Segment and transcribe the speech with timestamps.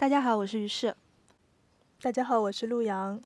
[0.00, 0.96] 大家好，我是于适。
[2.00, 3.20] 大家好，我是陆阳。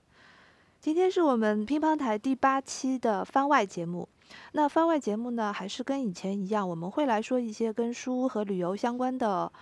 [0.81, 4.09] 今天是我们乒乓台第八期的番外节目。
[4.51, 9.53] 那番外节目呢，还是跟以前一样，我们会来说一些跟书和旅游相关的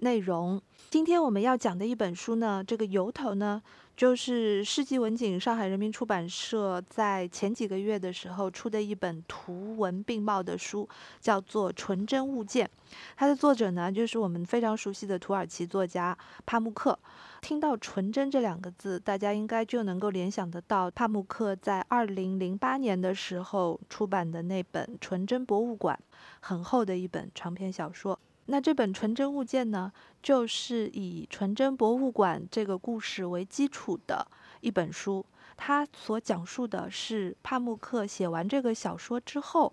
[0.00, 0.60] 内容。
[0.90, 3.62] 今天我们要讲的一本书呢，这个由头呢。
[4.00, 10.88] 就是世纪文景上海人民出版社在前几个月的时候出的一本图文并茂的书，
[11.20, 12.66] 叫做《纯真物件》。
[13.14, 16.98] 它的作者呢，就是我们非常熟悉的土耳其作家帕慕克。
[17.42, 25.94] 听到“纯真”这两个字，大家应该就能够联想得到帕慕克在二零零八年的时候出版的那本《纯真博物馆》，
[26.40, 28.18] 很厚的一本长篇小说。
[28.50, 34.26] 那这本《纯真物件》呢，就是以纯真博物馆这个故事为基础的
[34.60, 35.24] 一本书。
[35.56, 39.72] 它所讲述的是帕慕克写完这个小说之后，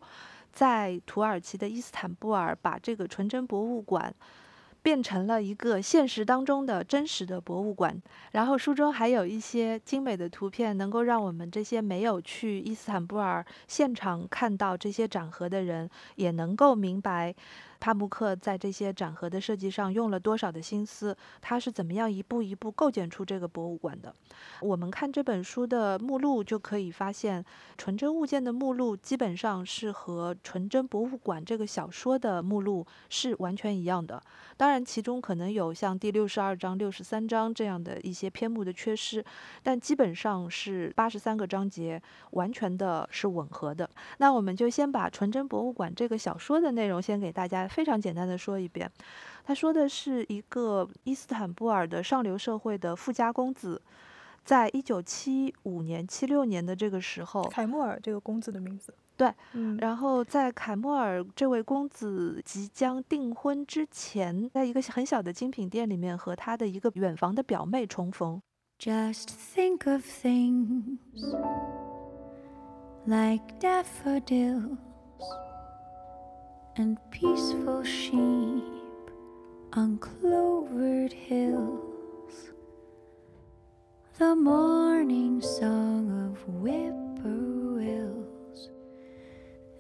[0.53, 4.13] 在土耳其的伊斯坦布尔把这个纯真博物馆。
[4.84, 17.36] 变成了一个现实当中的真实的博物馆，然后书中还有一些精美的图片，能够让我们这些没有去伊斯坦布尔现场看到这些展盒的人，也能够明白
[17.80, 24.14] 帕慕克在这些展盒的设计上用了多少的心思，他是怎么样一步一步构建出这个博物馆的。
[24.61, 27.44] 我们看这本书的目录就可以发现，
[27.78, 34.22] 纯真物件的目录基本上是和纯真博物馆这个小说的目录是完全一样的。
[34.55, 39.23] 当然，其中可能有像第六十二章、六十三章这样的一些篇目的缺失，
[39.61, 43.88] 但基本上是八十三个章节，完全的是吻合的。
[44.17, 48.90] 那我们就先把《纯真博物馆》这个小说的内容先给大家非常简单的说一遍。
[49.44, 53.82] 他说的是一个伊斯坦布尔的上流社会的富家公子，
[54.44, 58.94] 在一九七五年、七六年的这个时候，凯莫尔这个公子的名字。
[59.16, 59.34] 对，
[59.80, 68.40] 然后在凯莫尔这位公子即将订婚之前，在一个很小的精品店里面和他的一个远房的表妹重逢。
[68.80, 71.00] Just think of things
[73.08, 74.77] like daffodils
[76.77, 78.64] and peaceful sheep
[79.73, 82.52] on clovered hills,
[84.20, 88.70] the morning song of whippoorwills.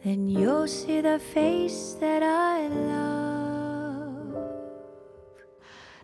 [0.03, 3.26] then you'll see the face that I love。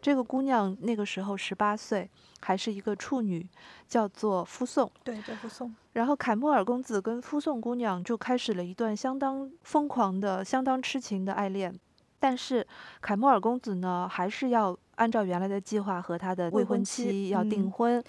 [0.03, 2.09] 这个姑娘那个时候十八岁，
[2.41, 3.47] 还是一个处女，
[3.88, 4.91] 叫做夫颂。
[5.02, 5.74] 对，叫夫颂。
[5.94, 11.74] 然后凯莫尔公子跟夫颂姑娘就开始了一段相当疯狂的、相当痴情的爱恋。
[12.19, 12.68] 但是
[13.00, 18.03] 凯莫尔公子呢，还是要按照原来的计划和他的未婚妻要订婚。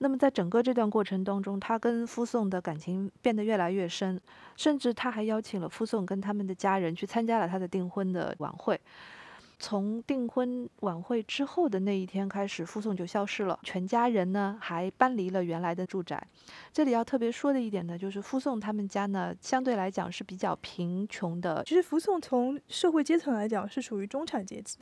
[0.00, 4.20] 那么在整个这段过程当中，他跟夫颂的感情变得越来越深，
[4.54, 8.78] 甚至他还邀请了夫颂跟他们的家人去参加了他的订婚的晚会。
[9.58, 16.24] 从订婚晚会之后的那一天开始，夫宋就消失了，全家人呢还搬离了原来的住宅。
[16.72, 21.62] 这里要特别说的一点呢，就是夫宋他们家呢相对来讲是比较贫穷的。
[21.64, 24.78] 其实夫宋从社会阶层来讲是属于中产阶级。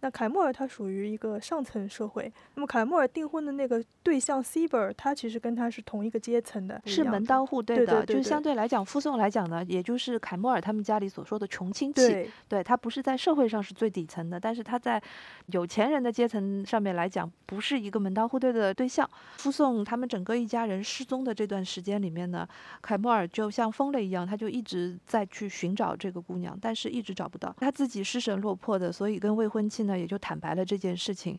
[0.00, 7.60] 那凯莫尔他属于一个上层社会，那么凯莫尔订婚的那个对象 s i b e r 他其实跟他是同一个阶层的，是门当户。
[7.62, 12.62] 对的，就是相对来讲，附送来讲呢，也就是凯莫尔他们家里所说的穷亲戚，对。
[12.64, 15.02] 他不是在社会上是最底层的，但是他在
[15.46, 19.08] 有钱人的阶层上面来讲，不是一个门当户对的对象。
[19.36, 22.48] 附送他们整个一家人失踪的这段时间里面呢，
[22.80, 31.36] 凯莫尔就像疯了一样，他就一直在去寻找这个姑娘，但是一直找不到，他自己失神落魄的，所以跟未婚妻那也就坦白了这件事情。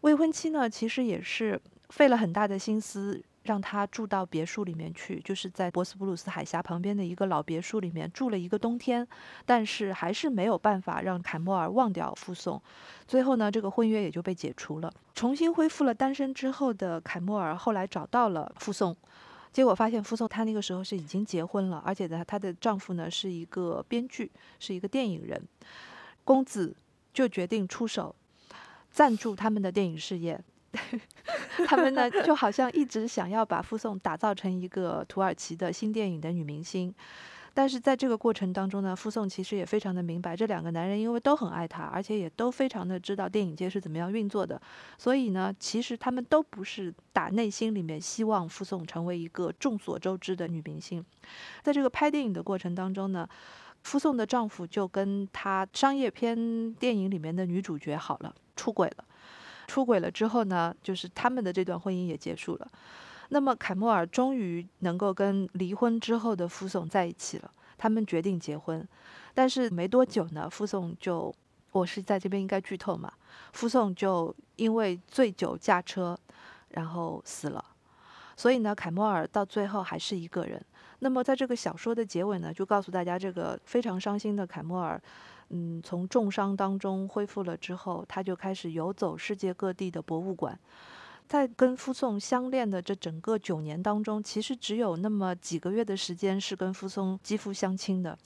[0.00, 1.60] 未婚妻呢，其实也是
[1.90, 9.06] 费了很大的心思，让他住到别墅里面去，就是在博斯普鲁斯海峡旁边的一个老别墅里面住了一个冬天。
[9.44, 12.60] 但是还是没有办法让凯莫尔忘掉附送。
[13.06, 14.92] 最后呢，这个婚约也就被解除了。
[15.14, 18.94] 重新恢复了单身之后的凯莫尔，后来找到了附送，
[19.50, 24.30] 结果发现附送他那个时候是已经结婚了，而且呢，她的丈夫呢是一个编剧，
[24.60, 25.42] 是一个电影人，
[26.22, 26.76] 公子。
[27.16, 28.14] 就决定出手
[28.90, 30.38] 赞助他们的电影事业。
[31.66, 36.94] 他们呢，就好像一直想要把傅宋打造成一个土耳其的新电影的女明星。
[37.54, 44.60] 但是在这个过程当中呢，傅宋其实也非常的明白，这两个男人因为都很爱她，而且也都非常的知道电影界是怎么样运作的，
[44.98, 51.02] 所以呢，其实他们都不是打内心里面希望傅宋成为一个众所周知的女明星。
[51.62, 53.26] 在这个拍电影的过程当中呢。
[53.86, 59.04] 夫颂的丈夫就跟他商业片电影里面的女主角好了，出轨了。
[59.68, 62.68] 出轨了之后呢，就是他们的这段婚姻也结束了。
[63.28, 68.84] 那么凯莫尔终于能够跟离婚之后的夫颂在一起了，他们决定结婚。
[69.34, 71.32] 但是没多久呢，夫颂就，
[71.70, 73.12] 我是在这边应该剧透嘛？
[73.52, 76.18] 夫颂就因为醉酒驾车，
[76.70, 77.64] 然后死了。
[78.36, 80.60] 所以呢，凯莫尔到最后还是一个人。
[81.00, 85.00] 那么在这个小说的结尾呢，就告诉大家，这个非常伤心的凯莫尔，
[85.50, 90.58] 嗯，从重伤当中恢复了之后，他就开始游走世界各地的博物馆。
[91.28, 98.16] 在跟夫颂相恋的这整个九年当中，其实只有那么几个月的时间是跟夫颂肌肤相亲的，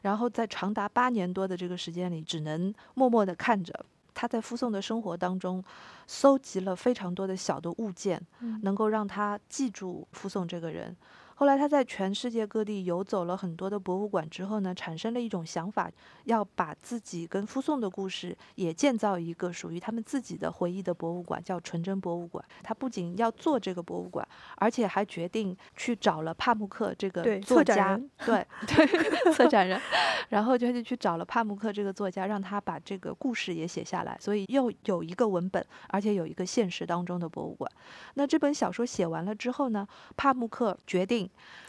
[0.00, 3.84] 然后在长达八年多的这个时间里，只能默默地看着
[4.14, 5.62] 他在夫颂的生活当中，
[6.06, 8.18] 搜集了非常多的小的物件，
[8.62, 10.96] 能够让他记住夫颂这个人。
[11.38, 15.88] 后来他在全世界各地游走了很多的博物馆之后呢，产生了一种想法，
[16.24, 22.44] 要把自己跟夫宋的故事也建造一个属于他们自己的回忆的博物馆，叫纯真博物馆。
[22.60, 24.26] 他不仅要做这个博物馆，
[24.56, 27.96] 而且还决定去找了帕慕克这个作家，
[28.26, 29.80] 对 对，策展人，
[30.30, 34.18] 然后就去找了帕慕克这个作家，让他把这个故事也写下来。
[34.20, 37.70] 所以又有一个文本，而且有一个现实当中的博物馆。
[38.14, 39.86] 那这本小说写完了之后呢，
[40.16, 41.27] 帕慕克决定。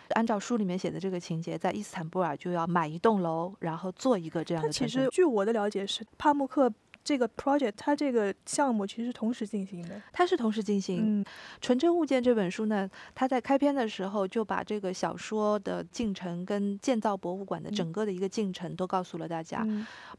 [0.10, 4.70] 按照书里面写的这个情节，在伊斯坦布尔就要买一栋楼，然后做一个这样的。
[4.72, 6.72] 其实，据我的了解是帕慕克。
[7.04, 11.20] 这个 project 它这个项目其实同时进行的，它是同时进行。
[11.22, 11.24] 嗯，
[11.60, 19.66] 《纯真物件》这本书呢，它在开篇的时候就把这个小说的进程跟建造博物馆的整个的一个进程都告诉了大家，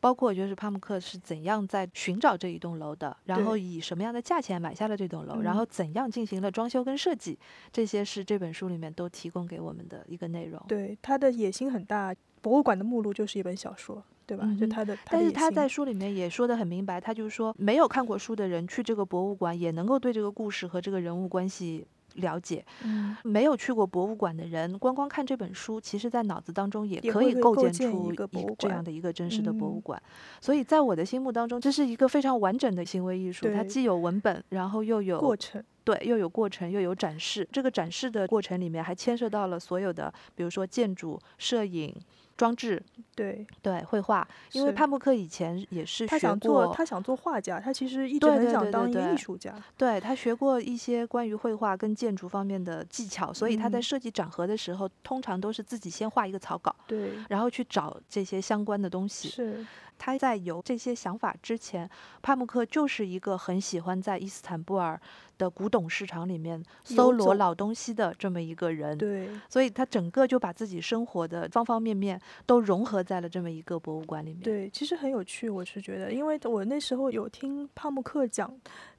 [0.00, 7.38] 包括就是帕慕克是怎样在寻找这一栋楼的，然后以什么样的价钱买下了这栋楼，然后怎样进行了装修跟设计，
[7.72, 10.60] 这些是这本书里面都提供给我们的一个内容。
[10.66, 14.02] 对，他的野心很大，博物馆的目录就是一本小说。
[14.30, 14.46] 对吧？
[14.58, 21.84] 就他的，但是他在书里面也说的很明白，他就是说，没有看过书的人去这个博物馆，也能够对这个故事和这个人物关系
[22.14, 22.64] 了解。
[22.84, 30.00] 嗯，没有去过博物馆的人，光光看这本书，其实在脑子当中也可以构建出一个这样的一个真实的博物馆。
[30.40, 37.48] 所以在我的心目当中，这是一个非常完整的行为艺术，它既有文本，然后又有过程，对，又有过程，又有展示。
[37.50, 41.92] 这个展示的过程里面还牵涉到了所有的，比如说建筑、摄影。
[42.40, 42.82] 装置，
[43.14, 49.54] 对对，绘画，因为帕布克以前也是他想做，他想做画家，他其实一直很想当一个艺术家。
[49.76, 59.28] 对他学过一些关于绘画跟建筑方面的技巧，所以他在设计展盒的时候，通常都是自己先画一个草稿，对，然后去找这些相关的东西。
[59.28, 59.66] 是。
[60.00, 61.88] 他在有这些想法之前，
[62.22, 64.98] 帕慕克就是一个很喜欢在伊斯坦布尔
[65.36, 68.96] 的古董市场里面搜罗老东西的这么一个人。
[68.96, 74.42] 对，所以他整个就把自己生活的方方面面都融合在了这么一个博物馆里面。
[74.42, 78.50] 对，其实很有趣，我是觉得，因为我那时候有听帕慕克讲，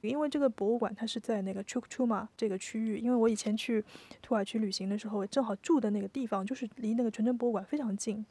[0.08, 3.84] 因为这个博物馆它是在那个 Chukchuma 这个区域，因为我以前去
[4.20, 8.24] 土耳其旅行的时候，正好住的那个地方就是离那个纯真博物馆非常近。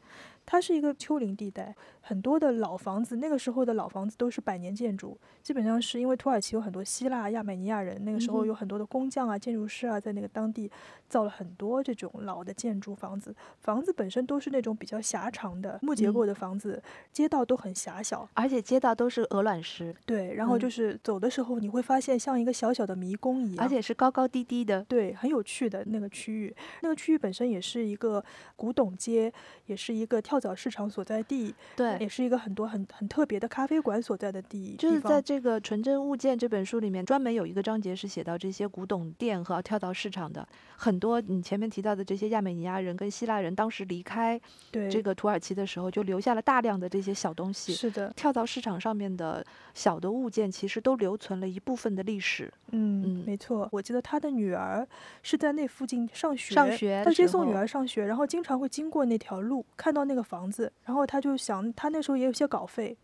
[0.44, 10.70] 它是一个丘陵地带，很多的老房子，那个时候的老房子都是百年建筑，基本上是因为土耳其有很多希腊、亚美尼亚人，那个时候有很多的工匠啊、建筑师啊，在那个当地
[11.08, 13.34] 造了很多这种老的建筑房子。
[13.60, 16.82] 房子本身都是那种比较狭长的木结构的房子，
[17.14, 19.96] 街道都很狭小，而且街道都是鹅卵石。
[20.08, 24.84] 对，然后就是走的时候你会发现像一个小小的迷宫一样，而且是高高低低的。
[24.84, 28.22] 对，很有趣的那个区域，那个区域本身也是一个
[28.58, 29.31] 古董街，
[29.68, 30.42] 也是一个跳。
[30.42, 34.75] 蚤市场所在地，对，也是一个很多很很特别的咖啡馆所在的地。
[34.75, 40.48] 就是在这个《纯真物件》这本书里面，专门有一个章节是写到这些古董店和跳蚤市场的。
[40.77, 44.41] 很多你前面提到的这些亚美尼亚人跟希腊人，当时离开
[44.72, 47.72] 这个土耳其的时候，就留下了大量的这些小东西。
[47.72, 52.51] 是的，跳蚤市场上面的小的物件，其实都留存了一部分的历史。
[52.72, 53.67] 嗯，没错。
[53.72, 54.88] 我记得他的女儿
[55.22, 62.98] 是在那附近上学，上学，他接送女儿上学，然后经常会经过那条路，看到那个房子，然后他就想，他那时候也有些稿费，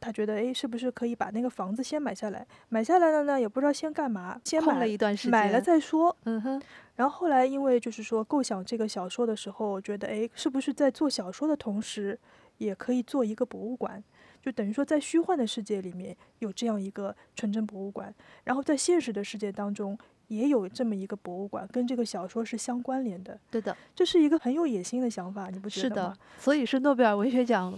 [0.00, 2.46] 他觉得，哎，是不是可以把那个房子先买下来？
[2.68, 6.14] 买下来了呢，也不知道先干嘛，先买了一段时间，买了再说。
[6.24, 6.62] 嗯哼。
[6.96, 12.16] 然后后来，因为就是说构想这个小说的时候，觉得，哎，是不是在做小说的同时，
[12.58, 14.00] 也可以做一个博物馆？
[14.44, 19.98] 就等于说，在虚幻的世界里面有这样一个纯真博物馆，然后在现实的世界当中
[20.28, 23.40] 也有这么一个博物馆，跟这个小说是相关联的。
[23.50, 26.12] 对的，这是一个很有野心的想法，你不觉得吗？
[26.12, 27.72] 是的，所以是诺贝尔文学奖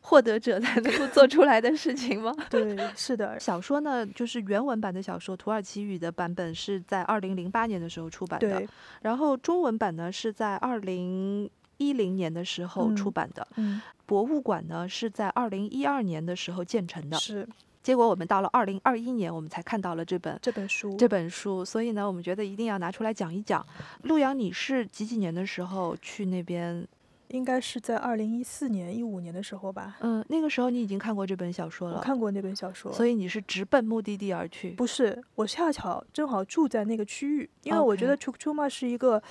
[0.00, 2.34] 获得者才能够做出来的事情吗？
[2.50, 3.38] 对，是的。
[3.38, 8.66] 小说呢，就是原文版的小说，土耳其语的版本是在二零零八年的时候出版的，
[9.02, 11.48] 然后中文版呢是在二零。
[11.78, 17.48] 一零年的时候出版的，嗯，博物馆呢是在二零一二年的时候建成的，是。
[17.80, 21.64] 结果我们到了二零二一年，我们才看到了这本这本书，这本书。
[21.64, 23.64] 所以呢，我们觉得一定要拿出来讲一讲。
[24.02, 26.86] 陆阳，你是几几年的时候去那边
[27.28, 29.96] 应该是在二零一四年、一五年的时候吧。
[30.00, 34.72] 嗯，那个时候你已经看过这本小说了，我看过那本小说，所以你是直奔目的地而去？
[34.72, 39.22] 不是，我恰巧正好住在那个区域，因为我觉得 Chukchuma 是一个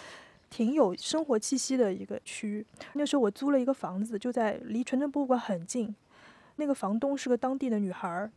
[0.49, 2.65] 挺有生活气息的一个区域。
[2.93, 5.95] 那时候我租了一个房子，就在离纯真博物馆很近。
[6.55, 8.31] 那个房东是个当地的女孩儿。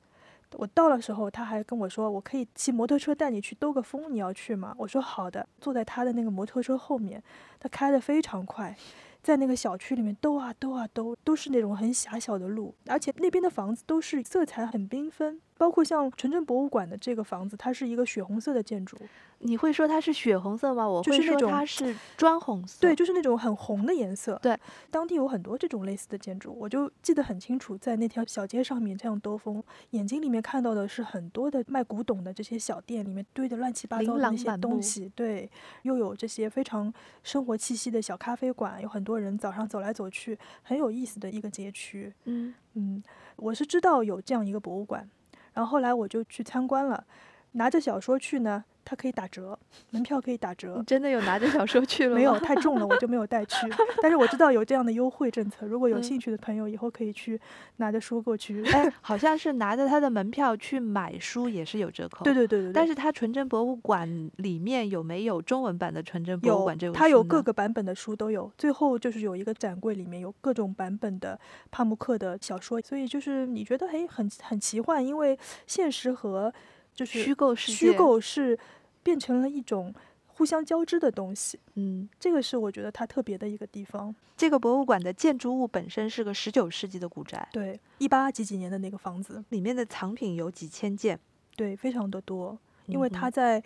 [0.56, 7.22] 我到的时候，她还跟我说：“我可以骑摩托车带你去兜个风，你要去吗？”我说：“好的。”坐在她的那个摩托车后面，
[7.60, 8.76] 她开得非常快，
[9.22, 15.40] 在那个小区里面兜啊兜啊兜，都是那种很狭小的路，而且那边的房子都是色彩很缤纷。
[15.60, 18.96] 包括像纯真博物馆的这个房子，它是一个血红色的建筑。
[19.40, 20.88] 你会说它是血红色吗？
[20.88, 22.78] 我会说它是砖红色。
[22.80, 24.38] 对，就是那种很红的颜色。
[24.42, 24.58] 对，
[24.90, 35.12] 当地有很多这种类似的建筑，我就记得很清楚，在那条小街上面这样兜风，眼睛里面看到的是很多的卖古董的这些小店，里面堆的乱七八糟的那些东西。
[35.14, 35.50] 对，
[35.82, 36.90] 又有这些非常
[37.22, 42.10] 生活气息的小咖啡馆，有很多人早上走来走去，很有意思的一个街区。
[42.24, 43.02] 嗯嗯，
[43.36, 45.06] 我是知道有这样一个博物馆。
[45.54, 47.04] 然后后来我就去参观了，
[47.52, 48.64] 拿着小说去呢。
[48.90, 49.56] 它可以打折，
[49.90, 50.74] 门票可以打折。
[50.76, 52.16] 你真的有拿着小说去了吗？
[52.16, 53.54] 没有，太重了，我就没有带去。
[54.02, 57.40] 但是我知道有这样的优惠政策，如果有兴趣的朋友，以后可以去
[57.76, 58.64] 拿着书过去。
[58.72, 62.24] 哎，好像是拿着他的门票去买书也是有折扣。
[62.24, 62.72] 对对对对。
[62.72, 66.98] 但是它纯真博物馆里面有没有中文版的纯真博物馆这本书？
[66.98, 68.50] 它有各个版本的书都有。
[68.58, 71.38] 最后就是有一个展柜，里面有各种版本的
[71.70, 72.80] 帕慕克的小说。
[72.80, 76.52] 所以就是你觉得哎很很奇幻，因为现实和
[76.92, 78.58] 就是虚构世界，虚构是。
[79.02, 79.94] 变成了一种
[80.26, 84.14] 互相交织的东西，嗯，这个是我觉得它特别的一个地方。
[84.36, 91.20] 这个博物馆的建筑物本身是个十九世纪的古宅，对，一八几几年的那个房子，里面的藏品有几千件，
[91.56, 92.58] 对，非常的多。
[92.86, 93.62] 因为他在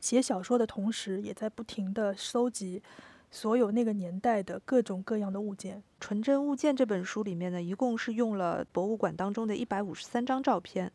[0.00, 2.82] 写小说的同时，也在不停的搜集
[3.30, 5.78] 所有那个年代的各种各样的物件。
[6.00, 10.90] 《纯真物件》这本书里面呢，一共是用了博物馆当中的一百五十三张照片。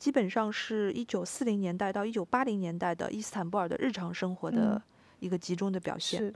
[0.00, 4.82] 基本上是一九四零年代到一九八零年代的伊斯坦布尔的日常生活的
[5.20, 6.18] 一个集中的表现。
[6.18, 6.34] 是，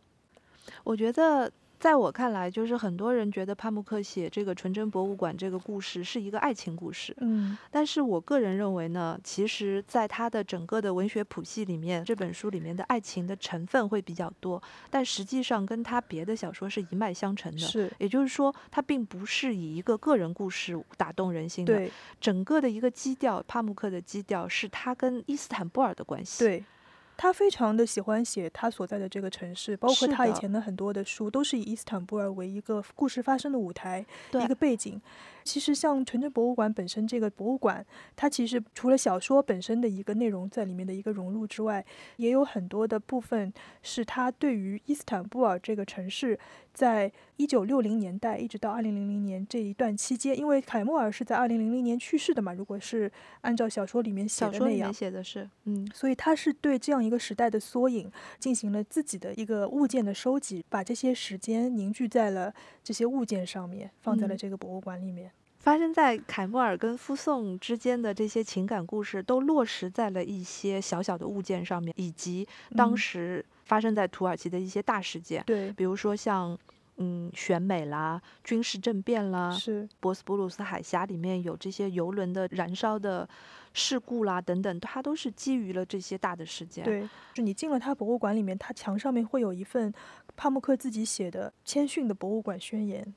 [0.85, 1.51] 我觉得。
[1.85, 7.15] 在我看来，就是很多人觉得帕慕克写这个纯真博物馆这个故事是一个爱情故事。
[7.21, 17.59] 嗯，但是我个人认为呢，其实在他的整个的文学谱系里面，这本书里面的爱情的成分会比较多，但实际上跟他别的小说是一脉相承的。
[17.59, 21.75] 是，也就是说，他并不是以一个个人故事打动人心的。
[21.75, 26.43] 对，整个的一个基调，帕慕克的基调是他跟伊斯坦布尔的关系。
[26.43, 26.65] 对。
[27.17, 35.01] 他非常的喜欢写他所在的这个城市，包括他以前的很多的书，都是以伊斯坦布尔为一个故事发生的舞台，一个背景。
[35.45, 37.85] 其实像纯真博物馆本身这个博物馆，
[38.17, 41.85] 它其实除了小说本身的一个内容在里面的一个融入之外，
[42.17, 43.53] 也有很多的部分
[43.83, 46.39] 是他对于伊斯坦布尔这个城市，
[46.73, 53.11] 在一九六零年代一直到二零零零年这一段期间，因为凯莫尔是在二零零零年去世的嘛，如果是
[53.41, 65.31] 按照小说里面写的那样，写的是，嗯，所以他是对这样一个时代的缩影进行了自己的一个物件的收集，把这些时间凝聚在了这些物件上面，放在了这个博物馆里面。
[65.59, 75.43] 发生在凯莫尔跟夫颂之间的这些情感故事，都落实在了一些小小的物件上面，以及当时发生在土耳其的一些大事件。
[75.47, 76.57] 对，比如说像
[76.97, 83.29] 嗯选美啦、军事政变啦，是博斯布鲁斯海峡里面有这些游轮的燃烧的
[83.73, 86.85] 事故啦等等，它都是基于了这些大的事件。
[86.85, 89.93] 对，就你进了他博物馆里面，他墙上面会有一份
[90.37, 93.15] 帕慕克自己写的谦逊的博物馆宣言。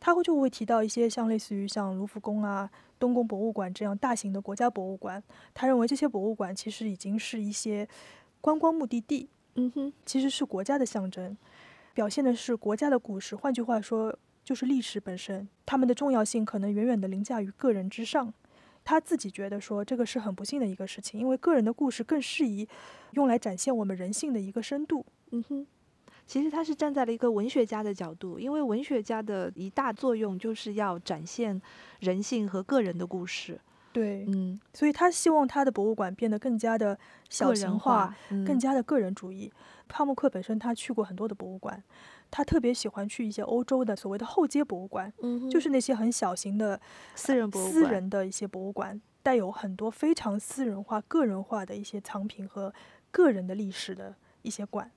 [0.00, 2.70] 他会就会提到一些像类似于像卢浮宫啊、
[3.00, 5.20] 东宫博物馆这样大型的国家博物馆。
[5.52, 7.88] 他认为这些博物馆其实已经是一些
[8.40, 11.36] 观光目的地，嗯哼，其实是国家的象征，
[11.98, 13.34] 表现的是国家的故事。
[13.34, 18.32] 换句话说，就是历史本身，他们的重要性可能远远的凌驾于个人之上。
[18.84, 22.68] 他自己觉得说这个是很不幸的一个事情，因为个人的故事更适宜
[23.14, 25.04] 用来展现我们人性的一个深度。
[25.32, 25.66] 嗯哼。
[26.24, 31.60] 其实他是站在了一个文学家的角度，因为文学家的一大作用就是要展现
[31.98, 33.60] 人性和个人的故事。
[33.92, 38.14] 对，嗯，所以他希望他的博物馆变得更加的小型化，
[38.46, 39.52] 更加的个人主义。
[39.88, 41.82] 帕慕克本身他去过很多的博物馆，
[42.30, 46.78] 他特别喜欢去一些欧洲的所谓的后街博物馆，嗯，就是那些很小型的
[47.14, 52.72] 私人博物馆，私人的一些博物馆，带有很多非常私人化、个人化的一些藏品和
[53.10, 54.90] 个人的历史的一些馆。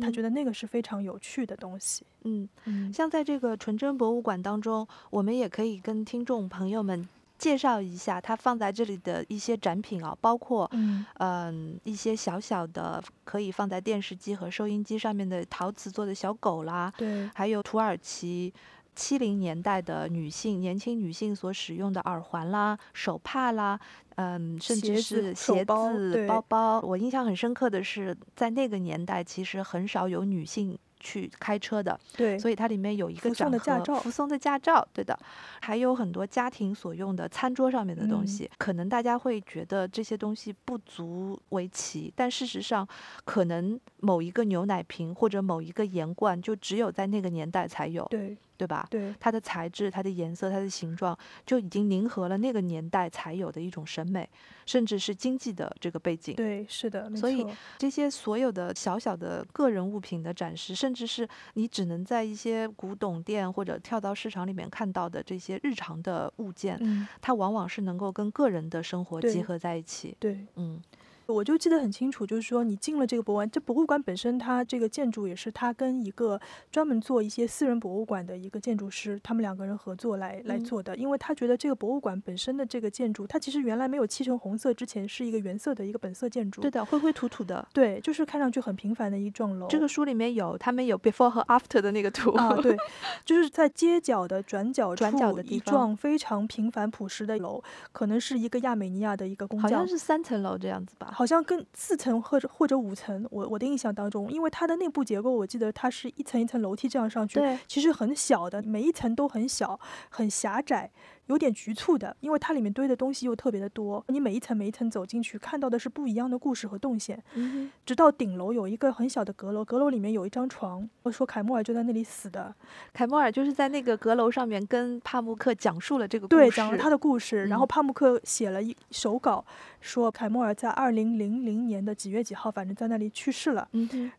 [0.00, 2.06] 他觉得那个是非常有趣的东西。
[2.22, 2.48] 嗯，
[2.90, 7.06] 像在这个纯真博物馆当中，我们也可以跟听众朋友们
[7.38, 11.04] 介绍一下它放在这里的一些展品啊，包括嗯。
[11.18, 18.52] 嗯一些小小的可以放在电视机和收音机上面的陶瓷做的小狗啦，对，还有土耳其
[18.94, 23.78] 七零年代的女性年轻女性所使用的耳环啦、手帕啦，
[24.16, 26.26] 嗯，甚至是鞋子、对。
[26.26, 26.80] 包包。
[26.80, 35.16] 我印象很深刻的是，在那个年代，其实很少有女性去开车的，对，所以它里面有一个附展盒送的驾照附送的驾照，对的，
[35.60, 38.26] 还有很多家庭所用的餐桌上面的东嗯。
[38.26, 38.50] 西。
[38.56, 42.88] 可能大家会觉得这些东西不足为奇，但事实上，
[43.26, 48.86] 可能某一个牛奶瓶或者某一个盐罐，就只有在那个年代才有，对对吧？
[48.90, 54.28] 对它的材质、它的颜色、它的形状，就已经凝合了那个年代才有的一种审美，
[54.66, 56.34] 甚至是经济的这个背景。
[56.34, 57.46] 对，是的，所以
[57.78, 70.16] 这些所有的小小的个人物品的展示，甚至是你只能在一些古董店或者跳蚤市场里面看到的这些日常的物件，嗯，它往往是能够跟个人的生活结合在一起。
[70.18, 70.46] 对。
[70.56, 70.80] 嗯，
[71.26, 76.40] 我就记得很清楚，就是说你进了这个博物馆，这博物馆本身它这个建筑也是它跟一个
[76.70, 87.66] 专门做一些私人博物馆的一个建筑师，他们两个人合作来来嗯做的，因为他觉得这个博物馆本身的这个建筑，它其实原来没有漆成红色之前是一个原色的一个本色建筑，对的，灰灰土土的。
[87.72, 89.66] 对，就是看上去很平凡的一幢楼。
[89.68, 92.30] 这个书里面有，他们有 before 和 after 的那个图。
[92.32, 92.76] 啊，对，
[93.24, 97.62] 就是在街角的转角转角的地方一幢非常平凡朴实的楼，
[97.92, 101.12] 可能是一个亚美尼亚的一个工匠好像，是三层楼这样子吧。
[101.14, 109.78] 好像跟四层或者或者五层，我我的印象当中，因为它的内部结构，我记得它是一层一层楼梯这样上去，对，其实很小的，每一层都很小，
[110.10, 110.90] 很狭窄，
[111.26, 117.22] 有点局促的，因为它里面堆的东西又特别的多，你每一层每一层走进去，看到的是不一样的故事和动线。
[117.34, 122.54] 嗯直到顶楼有一个很小的阁楼，阁楼里面有一张床，我说凯莫尔就在那里死的，
[122.92, 126.56] 凯莫尔就是在那个阁楼上面跟帕慕克讲述了这个故对，事。
[126.56, 127.46] 讲了他的故事。
[127.46, 129.44] 然后嗯帕慕克写了一手稿，
[129.80, 133.68] 说凯莫尔在二零零零年的几月几号，反正在那里去世了，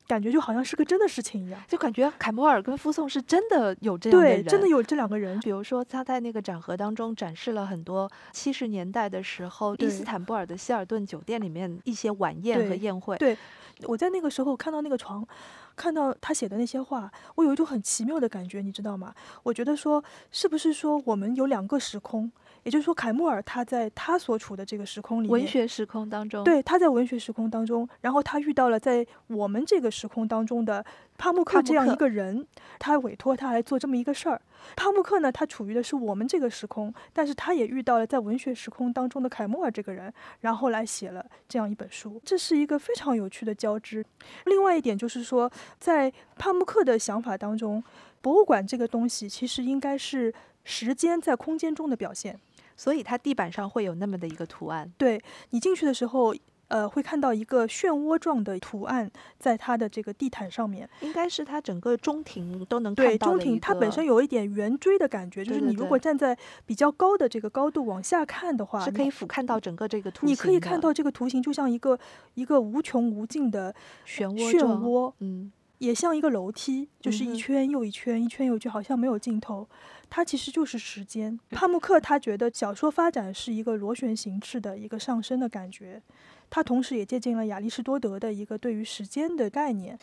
[0.08, 1.60] 感觉就好像是个真的事情一样。
[1.68, 5.40] 就感觉凯莫尔跟夫颂是真的有这样的对，人，真的有这两个人。
[5.40, 13.18] 比如说，他在那个展盒当中展示了很多七十年代的时候伊斯坦布尔的希尔顿酒店里面一些晚宴和宴会。
[13.18, 13.38] 对
[13.84, 15.28] 我在那个时候看到那个床，
[15.76, 19.14] 看到他写的那些话，我有一种很奇妙的感觉，你知道吗？
[19.44, 22.32] 我觉得说，是不是说我们有两个时空？
[22.64, 30.84] 也就是说，凯莫尔他在他所处的这个时空里面，文学时空当中，对，他在文学时空当中，然后他遇到了在我们这个时空当中的
[31.18, 32.46] 帕慕克这样一个人，
[32.78, 34.42] 他委托他来做这么一个事儿。
[34.76, 42.22] 帕慕克呢，他处于的是我们这个时空，但是他也遇到了在文学时空当中的凯莫尔这个人，然后来写了这样一本书。
[42.26, 44.06] 这是一个非常有趣的交织。
[44.46, 47.84] 另外一点就是说，在帕慕克的想法当中，
[48.22, 52.40] 博物馆这个东西其实应该是时间在空间中的表现。
[52.78, 54.92] 所以它地板上会有那么的一个图案。
[54.98, 56.36] 对你进去的时候，
[56.68, 60.90] 呃，会看到一个漩涡状的图案在它的这个地毯上面。
[61.02, 71.98] 应该是它整个中庭都能，看到中庭它本身有一点圆锥的感觉，就是对对你如果站在比较高的这个高度往下看的话，是可以俯瞰到整个这个图形你可以看到这个图形就像一个
[72.34, 73.74] 一个无穷无尽的
[74.08, 79.68] 漩涡漩涡，嗯，也像一个楼梯，就是一圈又一圈，一圈又一圈，好像没有尽头。
[80.10, 81.38] 它其实就是时间。
[81.50, 86.02] 帕慕克他觉得小说发展是一个螺旋形式的一个上升的感觉，
[86.50, 89.98] 他同时也借鉴了亚里士多德的一个对于时间的概念。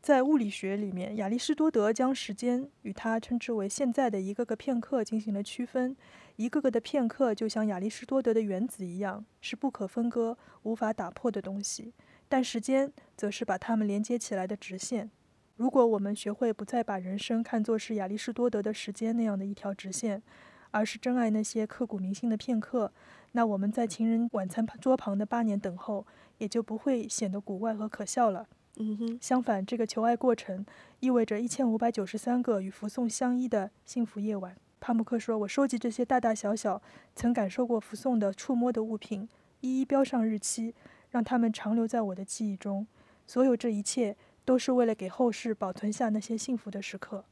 [0.00, 5.96] 在物理学里面，亚里士多德将时间与他称之为现在的一个个片刻进行了区分。
[6.36, 11.92] 一个个的片刻就像亚里士多德的原子一样，是不可分割、无法打破的东西。
[12.28, 15.10] 但时间则是把它们连接起来的直线。
[15.56, 20.22] 如果我们学会不再把人生看作是亚里士多德的时间那样的一条直线，
[20.70, 22.92] 而是珍爱那些刻骨铭心的片刻，
[23.32, 28.46] 那我们在情人晚餐桌旁的八年等候，也就不会显得古怪和可笑了。
[28.76, 30.64] 嗯哼，相反，这个求爱过程
[31.00, 34.54] 意味着一千五百九十三个与福送相依的幸福夜晚。
[34.78, 36.80] 帕慕克说：“我收集这些大大小小
[37.16, 39.28] 曾感受过福送的触摸的物品，
[39.60, 40.72] 一一标上日期，
[41.10, 42.86] 让他们长留在我的记忆中。
[43.26, 47.24] 所有这一切都是为了给后世保存下那些幸福的时刻，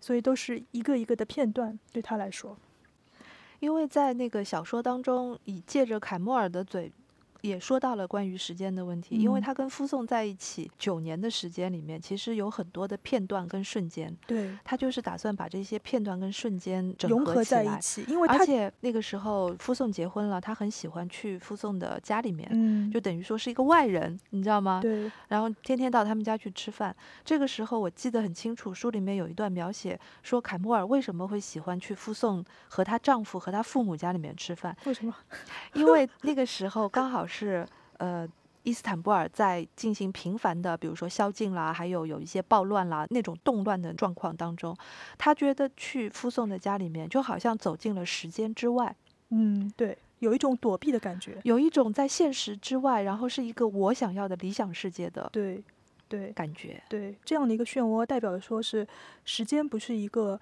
[0.00, 1.78] 所以都是一个一个的片段。
[1.92, 2.56] 对他来说，
[3.58, 6.92] 因为在那个小说当中，以借着凯莫尔的嘴
[7.42, 17.64] 也说到了关于时间的问题，因为嗯他跟夫颂在一起九年的时间里面，其实有很多的片段跟瞬间，对，他就是打算把这些片段跟瞬间整融合合起来。
[17.64, 24.80] 在一起，因为而且那个时候夫颂结婚了，他很喜欢去夫颂的家里面，嗯，就等于说是一个外人，你知道吗？
[24.80, 26.94] 对，然后天天到他们家去吃饭。
[27.24, 35.14] 这个时候我记得很清楚，书里面有一段描写说凯莫尔为什么会喜欢去夫颂和她丈夫和她父母家里面吃饭，为什么？
[35.74, 37.66] 因为那个时候刚好是
[37.98, 38.28] 呃。
[38.62, 44.76] 伊斯坦布尔在进行频繁的，比如说宵禁啦，还有有一些暴乱啦那种动乱的状况当中，
[45.16, 48.92] 他觉得去夫颂的家里面就好像走进了时间之外，
[49.28, 51.38] 嗯，对，有一种躲避的感觉。
[51.44, 55.62] 有一种在现实之外，然后是一个我想要的理想世界的对，
[56.08, 56.82] 对，感觉。
[56.88, 58.84] 对，这样的一个漩涡，代表的说是
[59.24, 60.40] 时间不是一个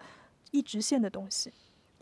[0.51, 1.53] 一直线的东西，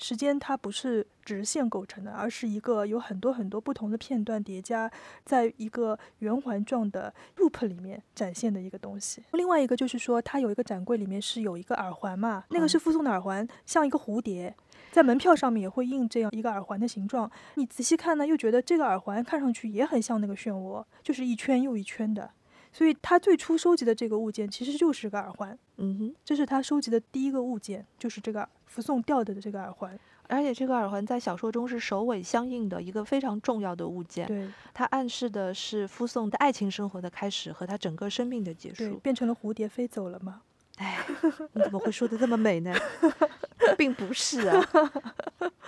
[0.02, 4.90] 时间它不是直线构成的，而是一个有很多很多不同的片段叠加
[5.24, 9.22] 在一个圆环状的 loop 里面展现的一个东西。
[9.32, 14.52] 另外一个就是说，它有一个展柜里面是有一个耳环嘛，那个是嗯附送的耳环，像一个蝴蝶。
[14.90, 22.28] 在门票上面也会印这样一个耳环的形状，你仔细看呢，又觉得这个耳环看上去也很像那个漩涡，就是一圈又一圈的。
[22.72, 26.14] 所以他最初收集的这个物件其实就是个耳环，嗯哼。
[26.24, 29.98] 这是他收集的第一个物件，就是这个福送掉的这个耳环。
[30.28, 38.96] 而且这个耳环在小说中是首尾相应的一个非常重要的物件，对它暗示的是夫颂的爱情生活的开始和他整个生命的结对，束。
[39.00, 40.40] 变成了蝴蝶飞走了吗？
[40.78, 41.04] 哎，
[41.52, 42.72] 你怎么会说的这么美呢？
[43.76, 44.66] 并不是啊，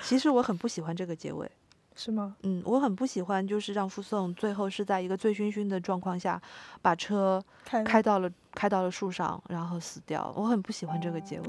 [0.03, 1.51] 其实我很不喜欢这个结尾。
[1.97, 2.37] 是吗？
[2.43, 6.41] 嗯，我很不喜欢，就是让傅颂最后是在一个醉醺醺的状况下，
[6.83, 10.33] 把车开开到了开到了树上，然后死掉。
[10.37, 11.47] 我很不喜欢这个结尾。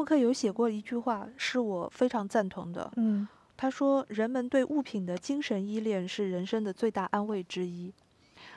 [0.00, 2.90] 帕慕克有写过一句话，是我非常赞同的。
[2.96, 7.92] 嗯他说：“人们对物品的精神依恋是人生的最大安慰之一。”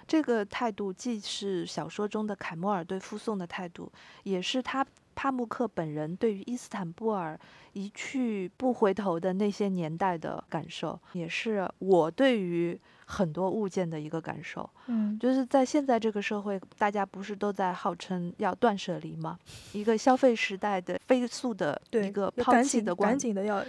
[0.07, 3.91] 这个态度既是小说中的凯莫尔对附送的态度，
[4.23, 7.39] 也是他帕慕克本人对于伊斯坦布尔
[7.73, 14.69] 一去不回头的那些年代的感受，也是我对于很多物件的一个感受。
[14.87, 19.37] 嗯，就是在现在这个社会，大家不是都在号称要断舍离吗？
[19.71, 23.63] 一个消费时代的飞速的，一个赶紧弃的观赶紧的要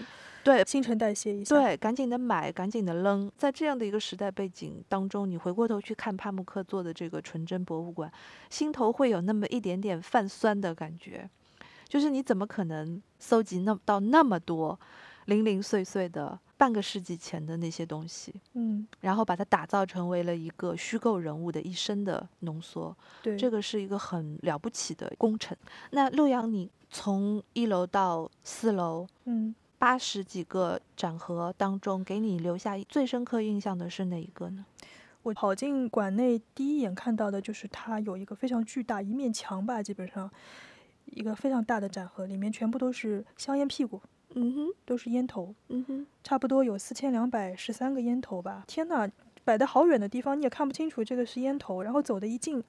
[0.44, 1.56] 对新陈代谢一下。
[1.56, 3.32] 对，赶紧的买，赶紧的扔。
[3.36, 8.12] 在这样的一个时代背景当中，你回过头去看帕慕克做的这个纯真博物馆，
[8.50, 11.28] 心头会有那么一点点泛酸的感觉。
[11.88, 14.78] 就是你怎么可能搜集那到那么多
[15.26, 22.96] 零零碎碎的半个世纪前的那些东西，嗯，然后把它打造成为了一个虚构人物的一生的浓缩？
[23.22, 25.56] 对，这个是一个很了不起的工程。
[25.90, 34.64] 那陆阳，你从一楼到四楼，嗯，八十几个展盒当中，给你留下最深刻印象的是哪一个呢？
[35.22, 40.30] 我跑进馆内第一眼看到的就是它有一个非常巨大一面墙吧，基本上
[41.04, 48.64] 一个非常大的展盒，里面全部都是香烟屁股，嗯哼，都是烟头，嗯哼，差不多有四千两百十三个烟头吧。
[48.66, 49.06] 天呐，
[49.44, 52.64] 摆的好远的地方你也看不清楚这个是烟头，然后走的一近，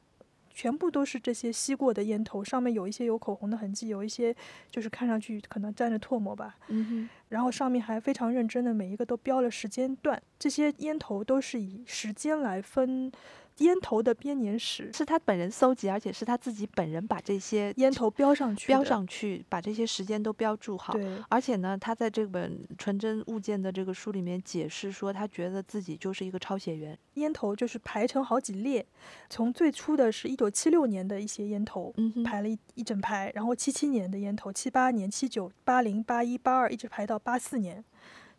[0.56, 4.34] 全部都是这些吸过的烟头，上面有一些有口红的痕迹，有一些
[4.72, 6.56] 就是看上去可能沾着唾沫吧。
[6.70, 13.12] 嗯哼，然后上面还非常认真的每一个都标了时间段，这些烟头都是以时间来分
[13.60, 20.92] 烟头的编年史，是他本人搜集，而且是他自己本人把这些烟头标上去，标上去，把这些时间都标注好。
[20.94, 26.98] 对，而且呢，他在这本纯真物件的这个书里面解释说，他觉得自己就是一个抄写员。
[27.14, 28.86] 烟头就是排成好几列，
[29.30, 37.82] 从最初的是一九七六年的一些烟头，嗯，排了一一整排，然后七七年的烟头，七八年、七九、八零、八一、八二，一直排到八四年，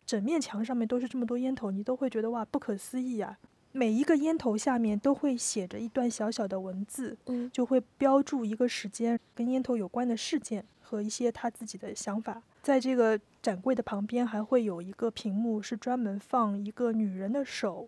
[0.04, 3.38] 整面墙上面都是这么多烟头，你都会觉得哇，不可思议啊！
[3.76, 12.42] 每一个烟头下面都会写着一段小小的文字，嗯就会标注一个时间跟烟头有关的事件和一些他自己的想法。
[12.62, 17.86] 在这个展柜的旁边还会有一个屏幕，是专门放一个女人的手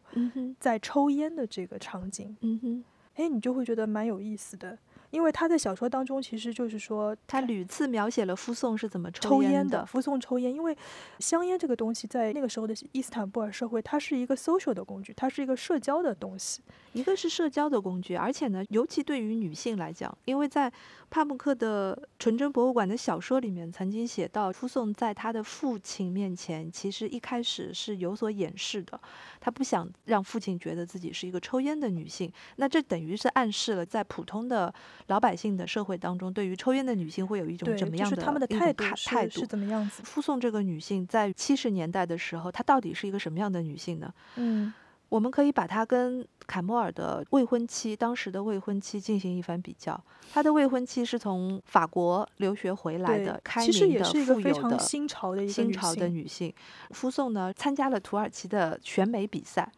[0.60, 2.36] 在抽烟的这个场景。
[2.42, 4.78] 嗯哼，哎，你就会觉得蛮有意思的。
[5.10, 10.76] 因为他在小说当中其实就是说他屡次描写了夫宋是怎么抽烟的，夫宋抽烟，因为
[11.18, 16.60] 香烟这个东西在那个时候的伊斯坦布尔社会，它是一个 social 的工具，它是一个社交的东西。
[16.94, 20.72] 一个是社交的工具，而且呢，尤其对于女性来讲，因为在
[21.10, 28.98] 帕慕克的《纯真博物馆》的小说里面曾经写到，夫宋在他的父亲面前，其实一开始是有所掩饰的，
[29.38, 32.32] 他不想让父亲觉得自己是一个抽烟的女性。
[32.56, 34.72] 那这等于是暗示了，在普通的
[35.06, 38.84] 老百姓的社会当中，对于抽烟的女性会有一种怎么样的他们的态度？
[39.06, 40.02] 态度是怎么样子？
[40.04, 44.12] 夫宋这个女性在七十年代的时候，她到底是一个什么样的女性呢？
[44.36, 44.72] 嗯。
[45.08, 49.98] 我们可以把她跟凯莫尔的未婚妻，当时的未婚妻进行一番比较。
[50.30, 56.52] 她的未婚妻是从法国留学回来的，开明的、富有的新潮的新潮的女性。
[56.90, 59.72] 夫宋呢，参加了土耳其的选美比赛。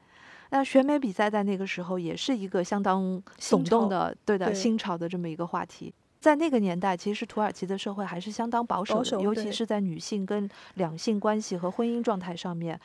[0.50, 5.92] 那选美比赛在那个时候也是一个相当耸动的，对的，新潮的这么一个话题。
[6.20, 12.78] 在那个年代，其实土耳其的社会还是相当保守的，尤其是在女性跟两性关系和婚姻状态上面。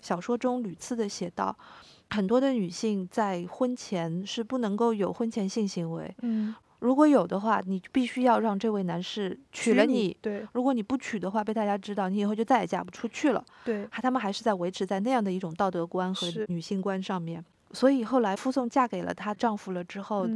[0.00, 1.56] 小说中屡次的写到，
[2.10, 6.14] 很多的女性在婚前是不能够有婚前性行为。
[6.22, 10.16] 嗯，如果有的话，你必须要让这位男士娶了你。
[10.20, 13.44] 对，如果你不娶的话，被大家知道，你以后就再也嫁不出去了。
[13.64, 17.44] 对，还他们还是在维持在那样的一种道德观和女性观上面。
[17.72, 20.26] 所以后来，傅颂嫁给了她丈夫了之后，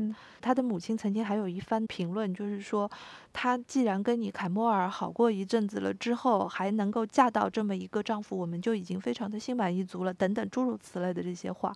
[0.42, 2.90] 她的母亲曾经还有一番评论，就是说，
[3.32, 11.72] 她既然跟你凯莫尔好过一阵子了之后，还能够嫁到这么一个丈夫，我们就已经非常的心满意足了，等等诸如此类的这些话。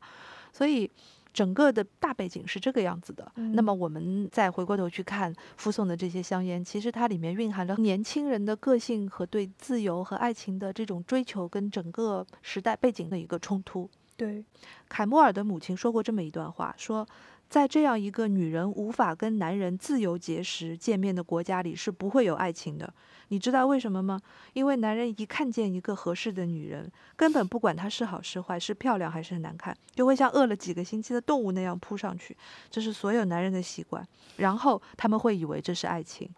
[0.52, 0.90] 所以，
[1.36, 3.30] 整个的大背景是这个样子的。
[3.52, 13.90] 那么，我们再回过头去看附送的这些香烟，其实它里面蕴含着年轻人的个性和对自由和爱情的这种追求，跟整个时代背景的一个冲突。
[14.16, 14.42] 对，
[14.88, 17.06] 凯莫尔的母亲说过这么一段话：说，
[17.48, 22.92] 在这样一个女人无法跟男人自由结识、见面的国家里，是不会有爱情的。
[23.28, 24.20] 你知道为什么吗？
[24.52, 32.36] 因为男人一看见一个合适的女人，根本不管她是好是坏，是漂亮还是难看，就会像饿了几个星期的动物那样扑上去。
[32.70, 34.06] 这是所有男人的习惯。
[34.36, 36.28] 然后他们会以为这是爱情。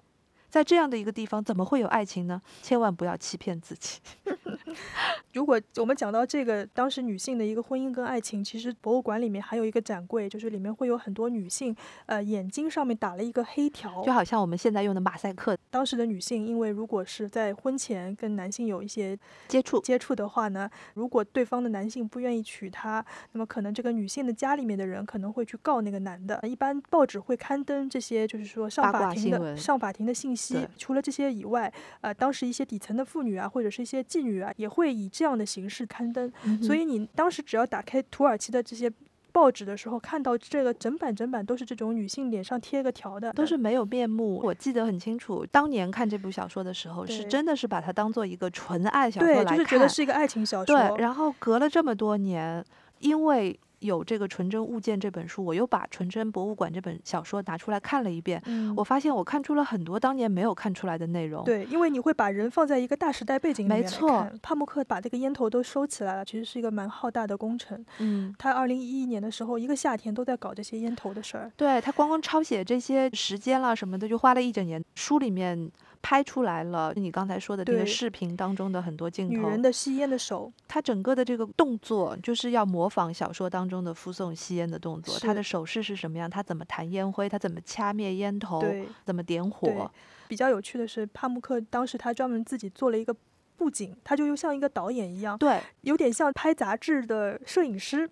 [0.49, 2.41] 在这样的一个地方，怎么会有爱情呢？
[2.63, 3.99] 千万不要欺骗自己。
[5.33, 11.75] 如果我们讲到这个当时女性的一个婚姻跟爱情，其实博物馆里面还有一个展柜，就是里面会有很多女性，
[12.07, 15.57] 呃，眼睛上面打了一个黑条，就好像我们现在用的马赛克。
[15.71, 26.41] 当时的女性，因为如果是在婚前跟男性有一些接触接触的话呢，如果对方的男性不愿意娶她，那么可能这个女性的家里面的人可能会去告那个男的。
[26.47, 30.38] 一般报纸会刊登这些，就是说上法庭的上法庭的信息。
[30.77, 36.33] 除了这些以外，呃，当时一些底层的妇女啊，或者是一些妓女啊，也会以这样的形式刊登。
[36.63, 38.91] 所以你当时只要打开土耳其的这些
[39.33, 44.41] 报纸的时候，看到这个整版整版都是这种女性脸上贴个条的，都是没有面目。
[44.43, 50.75] 我记得很清楚，当年看这部小说的时候，是真的是把它当做一个纯爱小说来看，就是觉得是一个爱情小说。
[50.75, 52.65] 对，然后隔了这么多年，
[53.01, 53.59] 因为。
[53.81, 58.43] 有这个《纯真物件》这本书，我又把《纯真博物馆》这本小说拿出来看了一遍。
[58.47, 61.45] 嗯，我发现我看出了很多当年没有看出来的内容。
[61.45, 67.85] 对，因为你会把人放在一个大时代背景里面没错，帕慕克把这个烟头都收起来了，其实是一个蛮浩大的工程。
[67.99, 71.51] 嗯，他二零一一年的时候，一个夏天都在搞这些烟头的事儿。
[71.57, 74.85] 对他光光抄写这些时间啦什么的，就花了一整年。
[74.95, 75.71] 书里面。
[76.03, 85.19] 拍出来了，你刚才说的这个视频当中的很多镜头，女人的吸烟的手，她整个的这个动作就是要模仿小说当中的附送吸烟的动作。
[85.19, 86.29] 她的手势是什么样？
[86.29, 87.29] 她怎么弹烟灰？
[87.29, 88.63] 她怎么掐灭烟头？
[89.05, 89.91] 怎么点火？
[90.29, 93.15] 比较有趣的是，帕慕克当时他专门自己做了一个。
[93.59, 98.09] 布景，他就又像一个导演一样，对，有点像拍杂志的摄影师，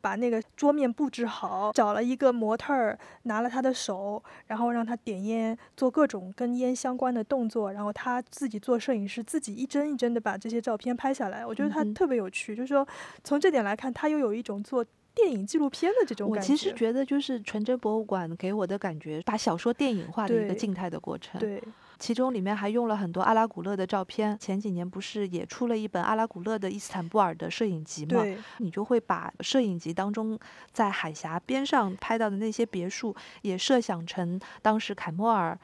[0.00, 11.46] 把那个桌面布置好，找了一个模特儿，拿了他的手，然后让他点烟，做各种跟烟相关的动作，然后他自己做摄影师，自己一帧一帧的把这些照片拍下来。
[11.46, 12.86] 我觉得他特别有趣，就是说
[13.22, 14.84] 从这点来看，他又有一种做
[15.14, 16.52] 电影纪录片的这种感觉。
[16.52, 21.40] 我其实觉得，就是纯真博物馆给我的感觉，把小说电影化的一个静态的过程。
[21.40, 21.62] 对。
[21.98, 24.38] 其中里面还用了很多阿拉古勒的照片。
[24.38, 28.22] 前几年不是也出了一本阿拉古勒的伊斯坦布尔的摄影集吗？
[28.58, 30.38] 你就会把摄影集当中
[30.72, 35.58] 在海峡边上拍到的那些别墅，也设想成当时凯莫尔。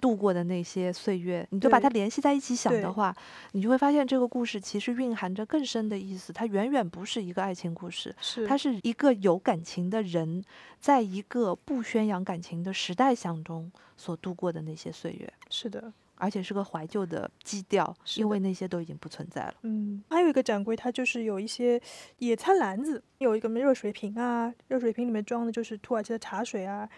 [0.00, 3.14] 度过的那些岁月，你就把它联系在一起想的话，
[3.52, 6.32] 你就会发现这个故事其实蕴含着更深的意思。
[6.32, 10.44] 它远远不是一个爱情故事，是它是一个有感情的人，
[10.80, 15.32] 在一个不宣扬感情的时代当中所度过的那些岁月。
[15.50, 19.54] 是的，而且是个怀旧的基调，因为那些都已经不存在了。
[19.62, 21.80] 嗯，还有一个展柜，它就是有一些
[22.18, 26.88] 野餐篮子，有一个热水瓶啊，热水瓶里面装的就是土耳其的茶水啊。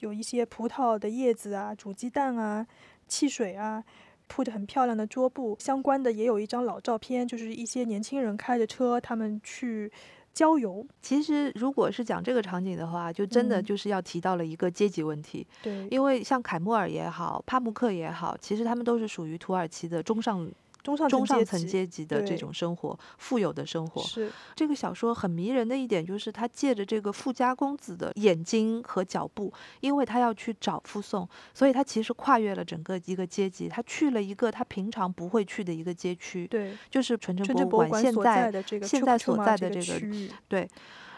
[0.00, 2.66] 有一些葡萄的叶子啊、煮鸡蛋啊、
[3.06, 3.82] 汽水啊，
[4.26, 5.56] 铺着很漂亮的桌布。
[5.58, 9.90] 相关的也有一张老照片，就是一些年轻人开着车，他们去
[10.32, 10.86] 郊游。
[11.02, 20.48] 其实，如果是讲这个场景的话，就真的嗯就是要提到了一个阶级问题，对，因为像凯莫尔也好，帕慕克也好，其实他们都是属于土耳其的中上
[20.82, 24.00] 中上中上层阶级的这种生活，富有的生活。
[24.02, 36.76] 是这个小说很迷人的一点就是，他借着这个富家公子的眼睛和脚步，因为他要去找傅送，所以他其实跨越了整个一个阶级，他去了一个他平常不会去的一个街区，对。
[36.90, 40.68] 就是纯正纯正博物馆现在的这个现在所在的这个区域，对。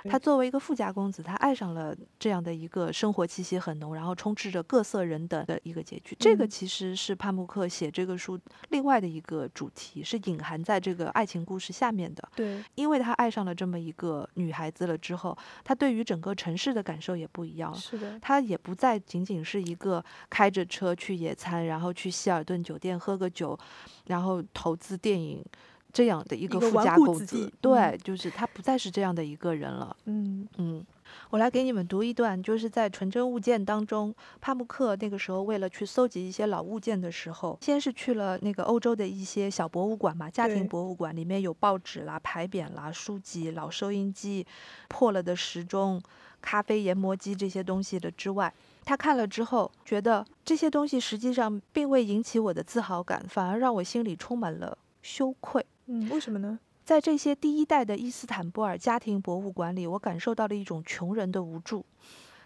[0.02, 6.16] 对他作为一个富家公子，他爱上了这样的一个生活气息很浓，然后充斥着各色人等的一个结局。
[6.18, 8.38] 这个嗯其实是帕慕克写这个书
[8.70, 12.28] 另外的一个主题，是隐含在这个爱情故事下面的。
[12.34, 17.78] 对因为他爱上了这么一个女孩子了之后，他对于整个城市的感受也不一样了。
[17.78, 23.58] 是的，他也不再仅仅是一个开着车去野餐，然后去希尔顿酒店喝个酒，
[24.06, 25.44] 然后投资电影
[25.92, 27.52] 这样的一个富家公子。
[27.60, 29.96] 对，嗯就是他不再是这样的一个人了。
[30.04, 30.84] 嗯嗯，
[31.30, 44.46] 我来给你们读一段，就是在《纯真物件》当中，帕慕克那个时候为了去搜集一些老物件的时候，先是去了那个欧洲的一些小博物馆嘛，家庭博物馆，里面有报纸啦、牌匾啦、书籍、老收音机、
[44.88, 46.00] 破了的时钟、
[46.40, 48.52] 咖啡研磨机这些东西的之外。
[48.82, 55.64] 他看了之后，觉得这些东西实际上并未引起我的自豪感，反而让我心里充满了羞愧。
[55.92, 56.56] 嗯，为什么呢？
[56.84, 61.84] 在这些第一代的伊斯坦布尔家庭博物馆里，我感受到了一种穷人的无助。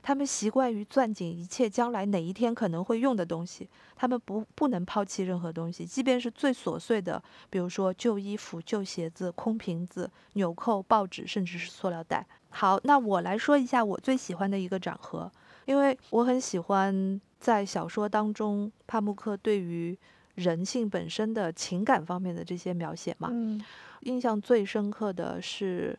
[0.03, 12.27] 他们习惯于攥紧一切将来哪一天可能会用的东西，他们不不能抛弃任何东西，即便是最琐碎的，比如说旧衣服、旧鞋子、空瓶子、纽扣、报纸，甚至是塑料袋。
[12.49, 15.31] 好，那我来说一下我最喜欢的一个展盒，
[15.67, 19.99] 因为我很喜欢在小说当中帕慕克对于
[20.35, 23.29] 人性本身的情感方面的这些描写嘛。
[23.33, 23.63] 嗯
[24.01, 25.99] 印象最深刻的是，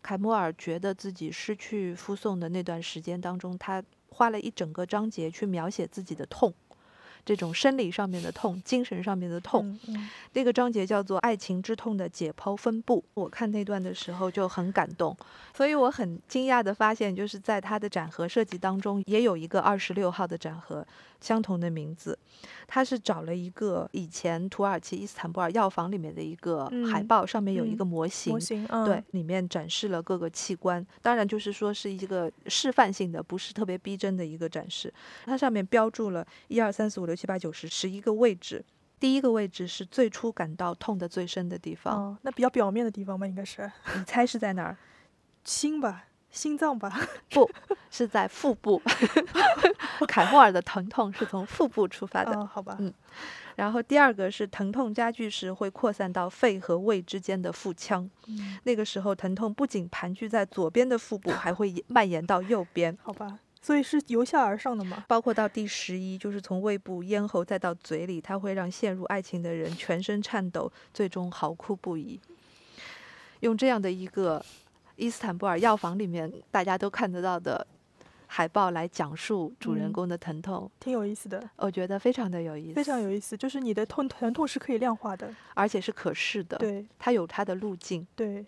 [0.00, 6.54] 凯莫尔觉得自己失去夫送的那段时间当中，他花了一整个章节去描写自己的痛，
[7.24, 9.78] 这种生理上面的痛、精神上面的痛。
[10.32, 12.98] 那个章节叫做《爱情之痛的解剖分布》。
[13.14, 15.16] 我看那段的时候就很感动，
[15.54, 20.86] 所以我很惊讶的发现，就是在他的展盒设计当中，也有一个二十六号的展盒，
[21.20, 22.18] 相同的名字。
[22.66, 28.32] 他是找了一个以前土耳其伊斯坦布尔药房里面的一个海嗯报，上面有一嗯个模型。
[28.32, 34.92] 模型，嗯对，里面展示了各个器官，当然就是说是一个示范性的，不是特别逼真的一个展示。
[35.26, 38.64] 它上面标注了一二三四五六七八九十十一个位置，
[39.00, 44.76] 第一个位置是最初感到痛的最深的地方，哦，那比较表面的地方吧，应该是你猜是在哪儿？
[45.44, 47.50] 心吧，心脏吧， 不
[47.90, 48.80] 是在腹部。
[50.08, 52.32] 凯莫尔的疼痛是从腹部出发的。
[52.32, 52.92] 哦，好吧，嗯
[53.54, 62.96] 然后第二个是疼痛加剧时会扩散到肺和胃之间的腹腔，嗯那个时候疼痛不仅盘踞在左边的腹部，还会蔓延到右边。
[63.02, 72.20] 好吧，所以是由下而上的嘛，包括到第十一，就是从胃部、咽喉再到嘴里，它会让陷入爱情的人全身颤抖，最终嚎哭不已。
[73.40, 74.44] 用这样的一个
[74.96, 77.66] 伊斯坦布尔药房里面大家都看得到的
[78.26, 88.06] 海报来讲述主人嗯公的疼痛，挺有意思的，我觉得非常的有意思，非常有意思，就是你的痛疼痛是可以量化的，而且是可视的，对它有它的路径。
[88.16, 88.44] 对。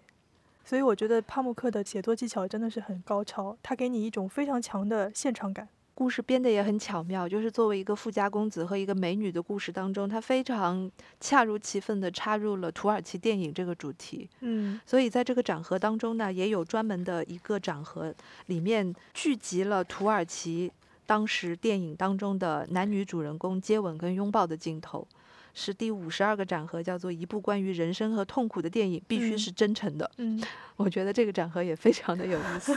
[0.65, 5.69] 所以我觉得帕慕克的写作技巧真的是很高超，他给你一种非常强的现场感。
[5.97, 14.29] 故事编得也很巧妙，就是作为一个富家公子和一个美女的故事当中，他非常恰如其分地插入了土耳其电影这个主题。
[14.41, 18.13] 嗯所以在这个展盒当中呢，也有专门的一个展盒，
[18.47, 20.73] 里面聚集了土耳其
[21.07, 25.07] 当时电影当中的男女主人公接吻跟拥抱的镜头。
[25.55, 30.11] 是第五十二个展盒，叫做一部关于人生和痛苦的电影，必须嗯是真诚的。
[30.19, 30.43] 嗯，
[30.77, 32.77] 我觉得这个展盒也非常的有意思。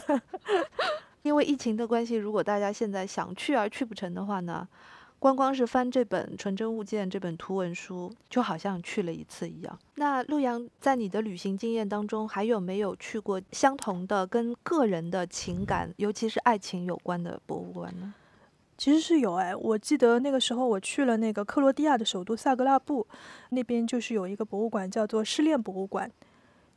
[1.23, 4.65] 因为疫情的关系，如果大家现在想去而去不成的话呢，
[5.19, 9.79] 光光是翻这本《纯真物件》这本图文书，就好像去了一次一样。
[9.95, 18.13] 那陆阳在你的旅行经验当中，还有没有去过相同的跟个人的情感，尤其是爱情有关的博物馆呢？
[18.77, 23.07] 其实是有哎，我记得那个时候我去了那个克罗地亚的首都萨格拉布，
[23.49, 26.11] 那边就是有一个博物馆叫做失恋博物馆，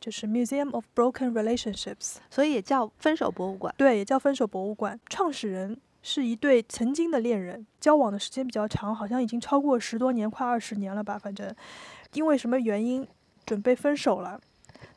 [0.01, 3.75] 就是 Museum of Broken Relationships，所以也叫分手博物馆。
[3.77, 4.99] 对，也叫分手博物馆。
[5.11, 11.55] 创始人是一对曾经的恋人，交往的时间比较长，好像已经超过十多年，快二十年了吧，反正
[12.15, 13.07] 因为什么原因
[13.45, 14.41] 准备分手了。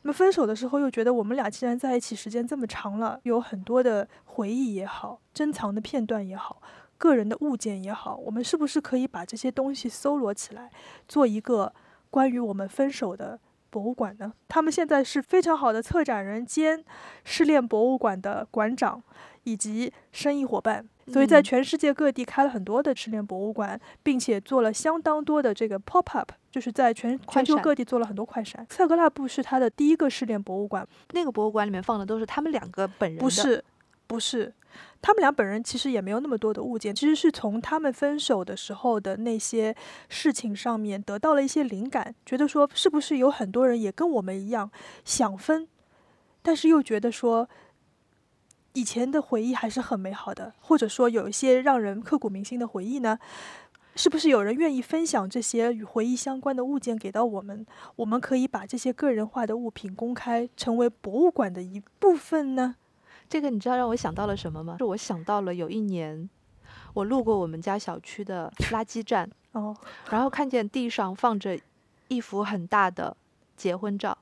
[0.00, 6.62] 那么分手的时候又觉得我们俩既然在一起时间这么长了，有很多的回忆也好，珍藏的片段也好，
[7.04, 10.70] 个人的物件也好，我们是不是可以把这些东西搜罗起来，
[11.06, 11.70] 做一个
[12.08, 13.38] 关于我们分手的
[13.68, 14.32] 博物馆呢？
[14.48, 16.82] 他们现在是非常好的策展人兼
[17.24, 19.02] 失恋博物馆的馆长
[19.42, 20.88] 以及生意伙伴。
[21.06, 28.66] 所以在全世界各地开了很多的失恋博物馆，并且做了相当多的这个 pop up，就是在全全球各地做了很多快闪。
[28.70, 33.18] 塞格拉布是他的第一个失恋博物馆，那个博物馆里面放的都是他们两个本人。
[33.18, 33.62] 不是，
[34.14, 34.54] 不是，
[35.02, 39.74] 他们俩本人其实也没有那么多的物件，其实是从他们分手的时候的那些
[40.08, 44.70] 事情上面得到了一些灵感，觉得说是不是有很多人也跟我们一样
[45.04, 45.68] 想分，
[46.42, 47.48] 但是又觉得说。
[48.76, 53.16] 以前的回忆还是很美好的，或者说有一些让人刻骨铭心的回忆呢？
[53.94, 57.64] 是不是有人愿意分享这些与回忆相关的物件给到我们？
[57.94, 62.74] 我们可以把这些个人化的物品公开，成为博物馆的一部分呢？
[63.34, 64.76] 这个你知道让我想到了什么吗？
[64.78, 66.30] 是我想到了有一年，
[66.92, 69.76] 我路过我们家小区的 垃圾站，哦，
[70.08, 71.58] 然后看见地上放着
[72.06, 73.16] 一幅很大的
[73.56, 74.16] 结婚照，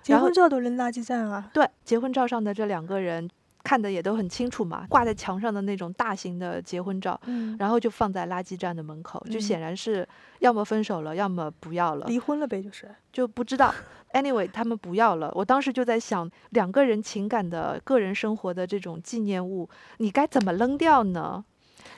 [0.00, 1.50] 结婚照都扔垃圾站啊？
[1.52, 3.28] 对，结婚照上的这两个人。
[3.62, 10.06] 看的也都很清楚嘛，挂在墙上的那种大型的结婚照，嗯，然后就放在垃圾站的门口，就显然是
[10.40, 13.74] 要么分手了，要么不要了，离婚了呗，就是就不知道。
[14.12, 15.32] Anyway，他们不要了。
[15.34, 21.44] 我当时就在想，两个人情感的个人生活的这种纪念物，你该怎么扔掉呢？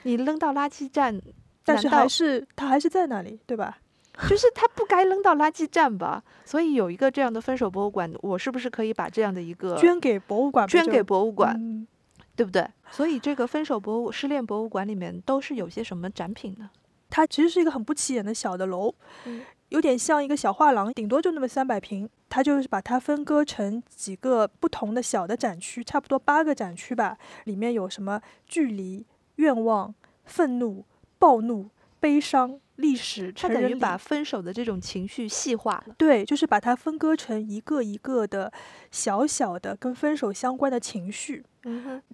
[0.03, 1.21] 你扔到垃圾站，
[1.65, 3.77] 但是还是他还是在那里，对吧？
[4.29, 10.67] 就是他不该扔到垃圾站吧，所以有一个这样的分手博物馆，我是不是可以把这样的一个捐给博物馆？
[10.67, 11.87] 捐给博物馆，
[12.35, 12.65] 对不对？
[12.91, 16.69] 所以这个分手博物失恋博物馆里面都是有些什么展品呢？
[17.09, 18.93] 它其实是一个很不起眼的小的楼，
[19.69, 22.09] 有点像一个小画廊，顶多就那么三百平。
[22.27, 27.17] 它就是把它分割成几个不同的小的展区，差不多八个展区吧。
[27.45, 29.05] 里面有什么距离、
[29.35, 29.93] 愿望、
[30.25, 30.83] 愤怒、
[31.17, 32.59] 暴怒、悲伤。
[32.77, 35.95] 历史，它等于把分手的这种情绪细化了。
[35.97, 38.51] 对，就是把它分割成一个一个的
[38.91, 41.43] 小小的跟分手相关的情绪。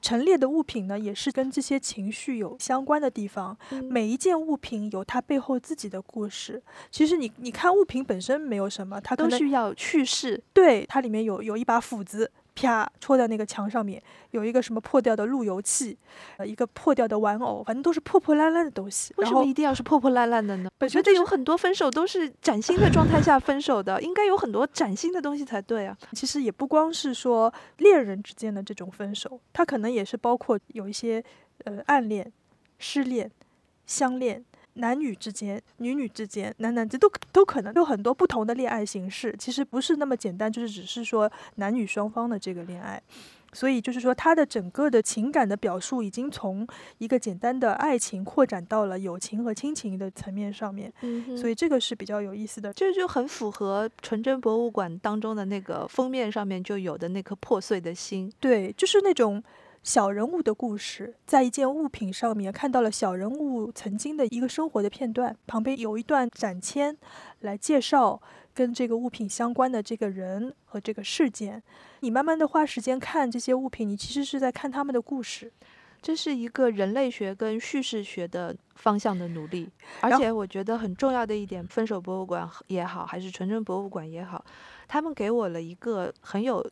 [0.02, 3.58] 陈列的物品呢，也是跟这些情绪有相关的地方。
[3.90, 6.62] 每一件物品有它背后自己的故事。
[6.90, 10.42] 其实你你看物品本身没有什么，它都需要叙事。
[10.54, 12.32] 对，它里面有有一把斧子。
[12.54, 15.98] 啪，戳在那个墙上面，有一个什么破掉的路由器，
[16.38, 19.14] 呃，一个破掉的玩偶，反正都是破破烂烂的东西。
[19.18, 20.70] 为什么一定要是破破烂烂的呢？
[20.80, 25.98] 我觉得有很多分手都是崭新的状态下分手的，应该有很多崭新的东西才对啊。
[26.14, 31.24] 其实也不光是说恋人之间的这种分手，它可能也是包括有一些
[31.64, 32.32] 呃暗恋、
[32.78, 33.32] 失恋、
[33.86, 34.44] 相恋。
[34.76, 43.02] 男女之间、女女之间、男男这都都可能有很多不同的恋爱形式，其实不是那么简单，就是只是说男女双方的这个恋爱。
[43.54, 46.66] 所以就是说，他的整个的情感的表述已经从
[47.00, 50.90] 一个简单的爱情扩展到了友情和亲情的层面上面。
[51.02, 58.32] 嗯，所以这个是比较有意思的，这就很符合纯真博物馆当中的那个封面上面就有的那颗破碎的心。
[58.40, 59.44] 对，就是那种。
[59.84, 66.96] 小人物的故事，在一件物品上面看到了小人物曾经的一个生活的片段，旁边有一段展签
[67.40, 68.22] 来介绍
[68.54, 71.62] 跟这个物品相关的这个人和这个事件。
[72.02, 75.52] 你慢慢的花时间看这些物品，你其实是在看他们的故事。
[76.00, 79.70] 这是一个人类学跟叙事学的方向的努力，
[80.00, 84.44] 而且我觉得很重要的一点，分手博物馆也好，还是纯真博物馆也好，
[84.88, 86.64] 他们给我了一个很有。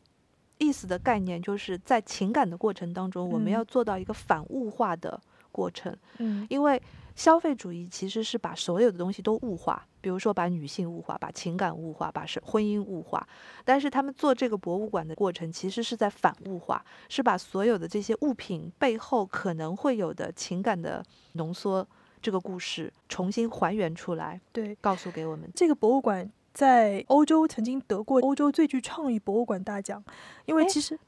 [0.60, 5.96] 意思的概念就是在情感的过程当中，我们要做到一个反物化的过程。
[6.18, 6.80] 嗯，因为
[7.16, 13.26] 消费主义其实是把所有的东西都物化，比如说把女性物化，把情感物化，把是婚姻物化。
[13.64, 21.02] 但是他们做这个博物馆的过程，其实是在反物化，是把所有的这些物品背后可能会有的情感的
[21.32, 21.86] 浓缩，
[22.20, 26.30] 这个故事重新还原出来，对，告诉给我们这个博物馆。
[26.52, 30.02] 在欧洲曾经得过欧洲最具创意博物馆大奖，
[30.46, 30.98] 因为其实。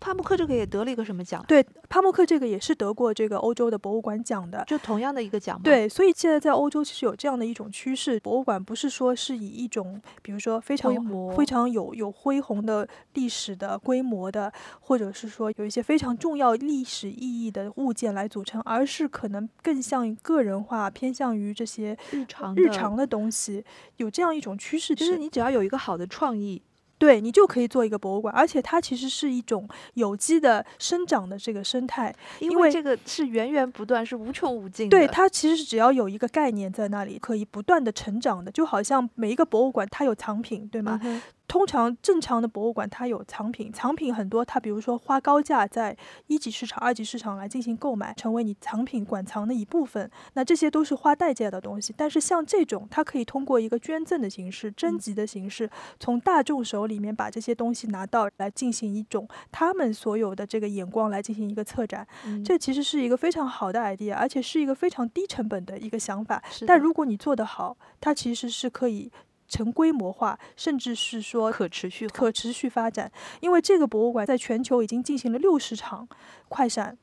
[0.00, 1.44] 帕慕克这个也得了一个什么奖？
[1.48, 5.60] 对，帕慕克这个也是得过这个欧洲的博物馆奖的，就同样的一个奖。
[5.62, 10.94] 对，所以现在在欧洲其实有这样的一种趋势，博物馆不是说是以一种比如说非常
[11.36, 23.64] 非常有有恢宏的历史的规模的，或者是说有一些非常重要历史意义的物件来组成，而是可能更像个人化，偏向于这些日常日常的东西，
[23.96, 24.94] 有这样一种趋势。
[24.94, 26.62] 就是你只要有一个好的创意。
[26.98, 34.98] 对你就可以做一个博物馆，而且它其实是一种有机的生长的这个生态，因为这个是源源不断，是无穷无尽的。
[34.98, 41.00] 对，它其实是只要有一个概念在那里，可以不断的成长的，就好像每一个博物馆它有藏品，对吗？
[41.48, 45.96] 通常正常的博物馆它有藏品，藏品很多，它比如说花高价在
[46.26, 51.94] 一级市场、二级市场来进行购买，成为你藏品馆藏的一部分，那这些都是花代价的东西。
[51.96, 55.68] 但是像这种，它可以通过一个捐赠的形式、征集的形式，
[55.98, 62.06] 从大众手里面把这些东西拿到来进行一种他们所有的这个眼光来进行一个策展，
[62.44, 66.42] 这其实是一个非常好的 idea，而且是一个非常低成本的一个想法。
[66.66, 69.10] 但如果你做得好，它其实是可以。
[69.48, 73.10] 成规模化，甚至是说可持续、可持续发展。
[73.40, 76.06] 因为这个博物馆在全球已经进行了六十场
[76.48, 76.96] 快闪，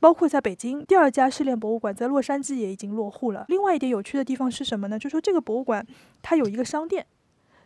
[0.00, 3.44] 包括在北京第二家失恋博物馆在洛杉矶也已经落户了。
[3.48, 4.98] 另外一点有趣的地方是什么呢？
[4.98, 5.86] 就说这个博物馆
[6.22, 7.06] 它有一个商店，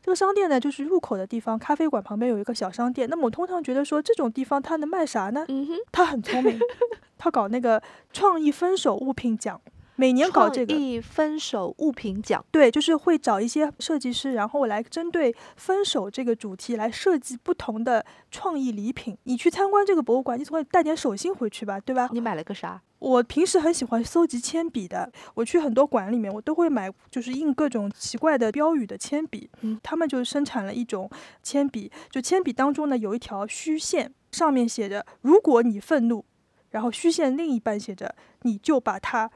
[0.02, 3.08] 这个商店呢就是入口的地方，咖啡馆旁边有一个小商店。
[3.08, 5.44] 那么我通常觉得说这种地方它能卖啥呢？
[5.48, 6.58] 嗯哼，他很聪明，
[7.16, 9.60] 它搞那个创意分手物品奖。
[10.01, 19.18] 每年搞这个分手物品奖，对，就是会找一些设计师，然后来针对分手这个主题来设计不同的创意礼品。
[19.24, 22.09] 你去参观这个博物馆，你总会带点手信回去吧，对吧？
[22.12, 22.80] 你买了个啥？
[23.01, 29.51] 我平时很喜欢搜集铅笔的，我去很多馆里面，我都会买，就是印各种奇怪的标语的铅笔。
[29.62, 31.11] 嗯，他们就生产了一种
[31.42, 36.24] 铅笔，就铅笔当中呢有一条虚线，上面写着“如果你愤怒”，
[36.70, 39.28] 然后虚线另一半写着“你就把它”。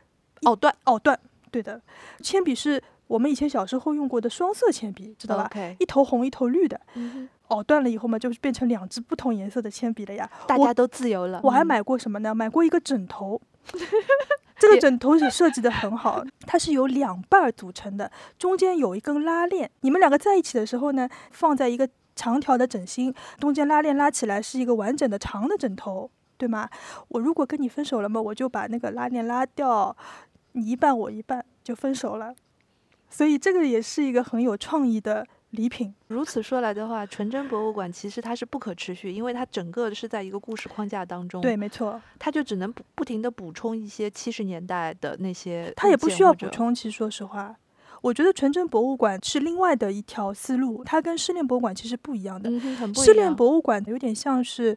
[0.42, 1.18] 藕断，藕断，
[1.50, 1.80] 对的。
[2.20, 5.50] 铅笔是我们以前小时候用过的双色铅笔，知道吧？
[5.78, 6.80] 一头红一头绿的。
[7.48, 10.28] 藕断了以后嘛，就是变成两支不同颜色的铅笔了呀。
[10.46, 11.38] 大家都自由了。
[11.44, 12.34] 我还买过什么呢？
[12.34, 13.38] 买过一个枕头，
[14.58, 19.70] 这个枕头也设计的很好，它是由两半组成的，中间有一根拉链。
[19.82, 21.86] 你们两个在一起的时候呢，放在一个
[22.16, 26.70] 长条的枕芯，中间拉链拉起来是一个完整的长的枕头，对吗？
[27.08, 29.94] 我如果跟你分手了嘛，我就把那个拉链拉掉。
[30.52, 32.34] 你一半我一半就分手了，
[33.08, 35.94] 所以这个也是一个很有创意的礼品。
[36.08, 41.40] 如此说来的话，纯真博物馆其实它是不可持续，因为它整个是在一个故事框架当中。
[41.40, 45.72] 对，没错，它就只能不不停的补充一些七十年代的那些。
[45.76, 46.74] 它也不需要补充。
[46.74, 47.54] 其实说实话，
[48.00, 52.50] 我觉得纯真博物馆是另外的一条思路，它跟失恋博物馆其实不一样的。
[52.94, 54.76] 失恋博物馆有点像是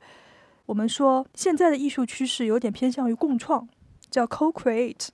[0.66, 3.68] 我们说现在的艺术趋势有点偏向于共创，
[4.10, 5.08] 叫 co-create。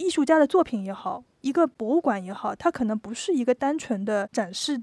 [0.00, 4.82] 艺术家的作品也好，一个博物馆也好，它可能不是一个单纯的展示，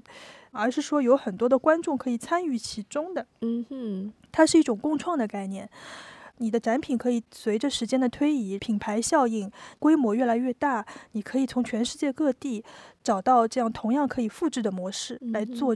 [0.52, 3.26] 而是说有很多的观众可以参与其中的。
[3.40, 5.68] 嗯哼，它是一种共创的概念。
[6.40, 9.50] 你的展品可以随着时间的推移，品牌效应
[9.80, 12.64] 规模越来越大，你可以从全世界各地
[13.02, 15.74] 找到这样同样可以复制的模式来做。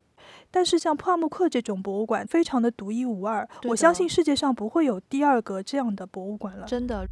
[0.52, 6.64] 但是像帕慕克这种博物馆，非常的独一无二，我相信世界上不会有第二个这样的博物馆了。
[6.64, 7.04] 真的。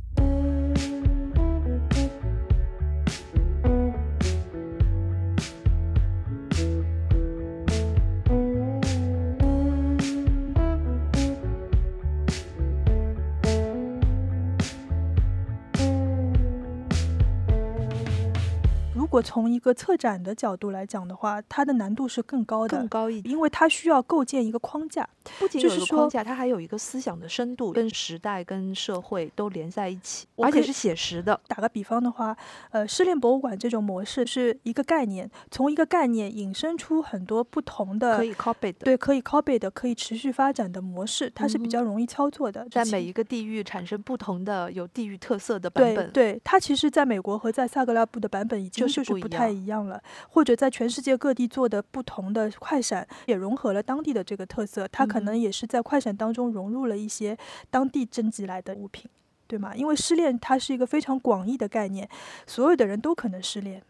[19.21, 25.07] 果从一个策展的角度来讲的话，它的难度是更高的，更高一，因为它需要构建一个框架，
[25.39, 31.39] 不仅有框架，它还有一个思想的深度，跟时代、跟社会都连在一起，而且是写实的。
[31.47, 32.37] 打个比方的话，
[32.71, 46.11] 呃，失恋博物馆这种模式是一个概念，从一个概念引申出很多不同的可以 copy 的，对，可以 copy 的，可以持续发展的模式，它是比较容易操作的，在每一个地域产生不同的有地域特色的版本。
[46.11, 49.87] 对，对，它其实在美国和在萨格拉布的版本已经就是不太一样。
[49.87, 54.87] 了，或者在全世界各地做的不同的快闪，也融合了当地的这个特色。
[54.89, 57.37] 它可能也是在快闪当中融入了一些
[57.71, 59.11] 当地征集来的物品，
[59.47, 59.75] 对吗？
[59.75, 62.09] 因为失恋它是一个非常广义的概念，
[62.47, 63.83] 所有的人都可能失恋。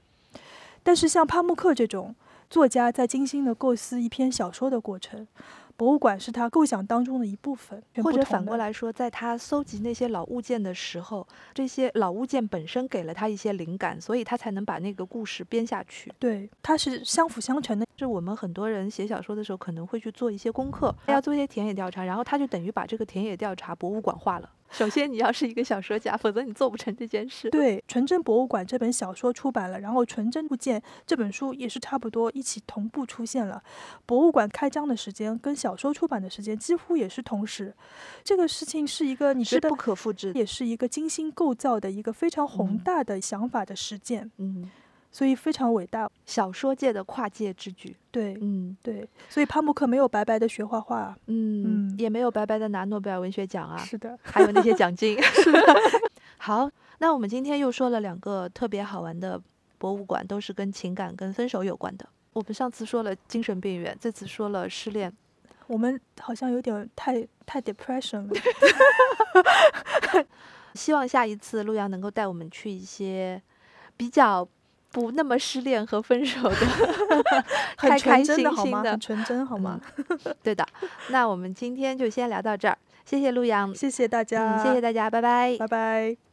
[0.82, 2.14] 但是像帕慕克这种
[2.48, 5.26] 作家在精心的构思一篇小说的过程。
[5.80, 16.12] 博物馆是他构想当中的一部分，或者反过来说，在他搜集那些老物件的时候，这些老物件本身给了他一些灵感，所以他才能把那个故事编下去。
[16.18, 17.86] 对，它是相辅相成的。
[17.96, 24.50] 就我们很多人写小说的时候，可能会去做一些功课，要做一些田野调查，然后他就等于把这个田野调查博物馆化了。
[24.70, 27.50] 首先，你要是一个小说家，否则你做不成这件事。
[27.50, 33.62] 对，《纯真博物馆》这本小说出版了，然后《纯真物件》这本书也是差不多一起同步出现了。
[34.06, 37.74] 博物馆开张的时间跟小说出版的时间几乎也是同时。
[38.22, 44.30] 这个事情是一个你觉得不可复制，也是一个精心构造的一个非常宏大的想法的实践。
[44.38, 44.70] 嗯。
[45.12, 47.96] 所以非常伟大，小说界的跨界之举。
[48.10, 49.08] 对，嗯，对。
[49.28, 53.76] 所以帕慕克没有白白的学画画，嗯，也没有白白的拿诺贝尔文学奖啊。
[53.78, 55.20] 是的，还有那些奖金。
[55.42, 55.60] 是的。
[56.38, 59.40] 好，那我们今天又说了两个特别好玩的
[59.78, 62.08] 博物馆，都是跟情感、跟分手有关的。
[62.32, 65.12] 我们上次说了精神病院，这次说了失恋。
[65.66, 68.34] 我们好像有点太太 depression 了。
[70.74, 73.40] 希望下一次陆阳能够带我们去一些
[73.96, 74.48] 比较
[74.92, 76.56] 不那么失恋和分手的，
[77.78, 78.78] 很开开纯真心的好吗？
[78.78, 79.00] 心的很。
[79.00, 79.80] 纯真好吗？
[80.42, 80.66] 对的，
[81.10, 85.56] 那我们今天就先聊到这儿，谢谢陆阳，谢谢大家，嗯，谢谢大家，拜拜。
[85.58, 86.29] 拜拜。